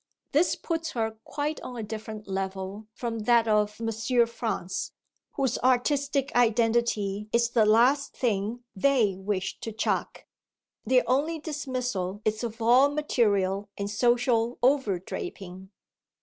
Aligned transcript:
This 0.31 0.55
puts 0.55 0.93
her 0.93 1.19
quite 1.25 1.61
on 1.61 1.77
a 1.77 1.83
different 1.83 2.27
level 2.27 2.87
from 2.91 3.19
that 3.19 3.47
of 3.47 3.77
the 3.77 3.83
vivid 3.83 3.85
monsters 3.85 4.11
of 4.19 4.29
M. 4.29 4.33
France, 4.33 4.91
whose 5.33 5.57
artistic 5.59 6.35
identity 6.35 7.29
is 7.31 7.51
the 7.51 7.67
last 7.67 8.15
thing 8.17 8.63
they 8.75 9.13
wish 9.15 9.59
to 9.59 9.71
chuck 9.71 10.25
their 10.83 11.03
only 11.05 11.37
dismissal 11.37 12.19
is 12.25 12.43
of 12.43 12.59
all 12.63 12.89
material 12.89 13.69
and 13.77 13.91
social 13.91 14.57
over 14.63 14.97
draping. 14.97 15.69